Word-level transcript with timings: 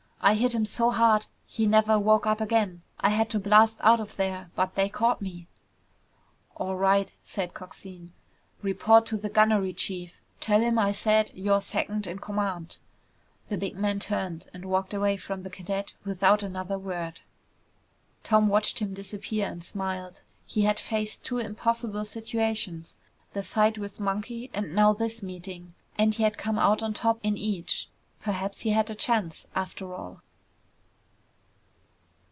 "I 0.23 0.35
hit 0.35 0.53
him 0.53 0.65
so 0.67 0.91
hard 0.91 1.25
he 1.47 1.65
never 1.65 1.97
woke 1.97 2.27
up 2.27 2.39
again. 2.41 2.83
I 2.99 3.09
had 3.09 3.27
to 3.31 3.39
blast 3.39 3.79
out 3.81 3.99
of 3.99 4.17
there, 4.17 4.51
but 4.53 4.75
they 4.75 4.87
caught 4.87 5.19
me." 5.19 5.47
"All 6.55 6.75
right," 6.75 7.11
said 7.23 7.55
Coxine. 7.55 8.13
"Report 8.61 9.03
to 9.07 9.17
the 9.17 9.31
gunnery 9.31 9.73
chief. 9.73 10.21
Tell 10.39 10.61
him 10.61 10.77
I 10.77 10.91
said 10.91 11.31
you're 11.33 11.59
second 11.59 12.05
in 12.05 12.19
command." 12.19 12.77
The 13.49 13.57
big 13.57 13.75
man 13.75 13.99
turned 13.99 14.47
and 14.53 14.65
walked 14.65 14.93
away 14.93 15.17
from 15.17 15.41
the 15.41 15.49
cadet 15.49 15.93
without 16.05 16.43
another 16.43 16.77
word. 16.77 17.21
Tom 18.23 18.47
watched 18.47 18.77
him 18.77 18.93
disappear 18.93 19.47
and 19.47 19.63
smiled. 19.63 20.21
He 20.45 20.61
had 20.61 20.79
faced 20.79 21.25
two 21.25 21.39
impossible 21.39 22.05
situations, 22.05 22.95
the 23.33 23.41
fight 23.41 23.79
with 23.79 23.99
Monkey 23.99 24.51
and 24.53 24.75
now 24.75 24.93
this 24.93 25.23
meeting, 25.23 25.73
and 25.97 26.13
he 26.13 26.21
had 26.21 26.37
come 26.37 26.59
out 26.59 26.83
on 26.83 26.93
top 26.93 27.17
in 27.23 27.39
each. 27.39 27.87
Perhaps 28.23 28.59
he 28.61 28.69
had 28.69 28.87
a 28.91 28.93
chance, 28.93 29.47
after 29.55 29.95
all. 29.95 30.21